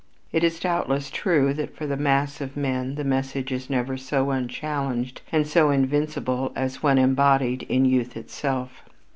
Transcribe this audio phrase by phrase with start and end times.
[0.31, 4.31] It is doubtless true that for the mass of men the message is never so
[4.31, 8.81] unchallenged and so invincible as when embodied in youth itself.